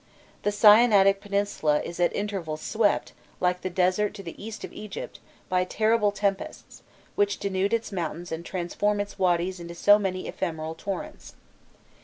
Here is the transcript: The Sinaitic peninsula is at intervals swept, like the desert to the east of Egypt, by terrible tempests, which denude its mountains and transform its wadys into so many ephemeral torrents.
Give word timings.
The 0.41 0.51
Sinaitic 0.51 1.21
peninsula 1.21 1.79
is 1.83 1.99
at 1.99 2.11
intervals 2.15 2.61
swept, 2.61 3.13
like 3.39 3.61
the 3.61 3.69
desert 3.69 4.15
to 4.15 4.23
the 4.23 4.33
east 4.43 4.63
of 4.63 4.73
Egypt, 4.73 5.19
by 5.47 5.63
terrible 5.63 6.11
tempests, 6.11 6.81
which 7.13 7.37
denude 7.37 7.71
its 7.71 7.91
mountains 7.91 8.31
and 8.31 8.43
transform 8.43 8.99
its 8.99 9.19
wadys 9.19 9.59
into 9.59 9.75
so 9.75 9.99
many 9.99 10.27
ephemeral 10.27 10.73
torrents. 10.73 11.35